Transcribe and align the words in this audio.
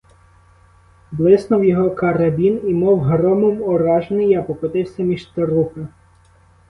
Блиснув 1.11 1.65
його 1.65 1.91
карабін,— 1.91 2.61
і 2.69 2.73
мов 2.73 2.99
громом 2.99 3.61
уражений 3.61 4.29
я 4.29 4.43
покотився 4.43 5.03
між 5.03 5.25
трупи. 5.25 5.87